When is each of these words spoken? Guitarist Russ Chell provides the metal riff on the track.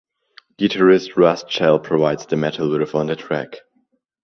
Guitarist 0.59 1.15
Russ 1.15 1.43
Chell 1.47 1.77
provides 1.77 2.25
the 2.25 2.35
metal 2.35 2.75
riff 2.75 2.95
on 2.95 3.05
the 3.05 3.15
track. 3.15 3.57